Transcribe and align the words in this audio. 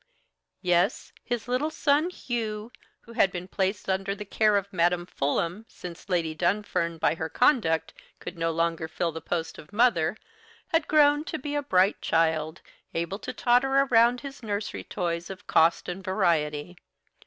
Yes, 0.63 1.13
his 1.23 1.47
little 1.47 1.69
son 1.69 2.09
Hugh, 2.09 2.71
who 3.01 3.13
had 3.13 3.31
been 3.31 3.47
placed 3.47 3.87
under 3.87 4.15
the 4.15 4.25
care 4.25 4.57
of 4.57 4.73
Madam 4.73 5.05
Fulham, 5.05 5.63
since 5.69 6.09
Lady 6.09 6.33
Dunfern, 6.33 6.97
by 6.97 7.13
her 7.13 7.29
conduct, 7.29 7.93
could 8.17 8.35
no 8.35 8.49
longer 8.49 8.87
fill 8.87 9.11
the 9.11 9.21
post 9.21 9.59
of 9.59 9.71
mother, 9.71 10.17
had 10.69 10.87
grown 10.87 11.23
to 11.25 11.37
be 11.37 11.53
a 11.53 11.61
bright 11.61 12.01
child, 12.01 12.63
able 12.95 13.19
to 13.19 13.31
totter 13.31 13.77
around 13.91 14.21
his 14.21 14.41
nursery 14.41 14.83
toys 14.85 15.29
of 15.29 15.45
cost 15.45 15.87
and 15.87 16.03
variety. 16.03 16.77